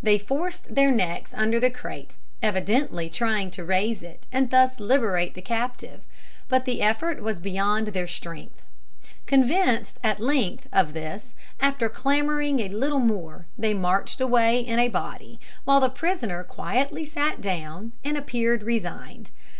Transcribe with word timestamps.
They 0.00 0.20
forced 0.20 0.76
their 0.76 0.92
necks 0.92 1.34
under 1.36 1.58
the 1.58 1.68
crate, 1.68 2.14
evidently 2.40 3.10
trying 3.10 3.50
to 3.50 3.64
raise 3.64 4.04
it, 4.04 4.24
and 4.30 4.48
thus 4.48 4.78
liberate 4.78 5.34
the 5.34 5.42
captive; 5.42 6.04
but 6.48 6.64
the 6.64 6.80
effort 6.80 7.20
was 7.20 7.40
beyond 7.40 7.88
their 7.88 8.06
strength. 8.06 8.62
Convinced, 9.26 9.98
at 10.04 10.20
length, 10.20 10.68
of 10.72 10.92
this, 10.92 11.34
after 11.58 11.88
clamouring 11.88 12.60
a 12.60 12.68
little 12.68 13.00
more 13.00 13.46
they 13.58 13.74
marched 13.74 14.20
away 14.20 14.60
in 14.60 14.78
a 14.78 14.86
body, 14.86 15.40
while 15.64 15.80
the 15.80 15.88
prisoner 15.90 16.44
quietly 16.44 17.04
sat 17.04 17.40
down 17.40 17.94
and 18.04 18.16
appeared 18.16 18.62
resigned. 18.62 19.32